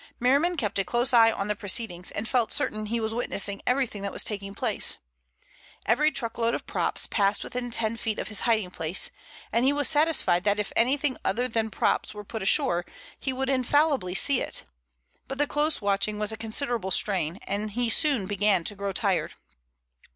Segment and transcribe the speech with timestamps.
[0.19, 4.01] Merriman kept a close eye on the proceedings, and felt certain he was witnessing everything
[4.01, 4.97] that was taking place.
[5.85, 9.11] Every truckload of props passed within ten feet of his hiding place,
[9.51, 12.83] and he was satisfied that if anything other than props were put ashore
[13.19, 14.63] he would infallibly see it.
[15.27, 19.35] But the close watching was a considerable strain, and he soon began to grow tired.